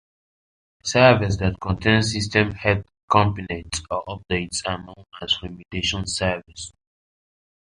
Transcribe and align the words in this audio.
Servers 0.83 1.37
that 1.37 1.59
contain 1.61 2.01
system 2.01 2.55
health 2.55 2.87
components 3.07 3.83
or 3.91 4.03
updates 4.07 4.63
are 4.65 4.79
known 4.83 5.05
as 5.21 5.37
remediation 5.43 6.09
servers. 6.09 6.73